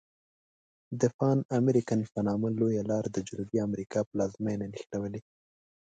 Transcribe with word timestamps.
د 0.99 1.01
پان 1.17 1.37
امریکن 1.59 1.99
په 2.13 2.19
نامه 2.27 2.47
لویه 2.59 2.83
لار 2.91 3.05
د 3.11 3.17
جنوبي 3.27 3.57
امریکا 3.67 3.99
پلازمیني 4.09 4.67
نښلولي. 4.73 5.21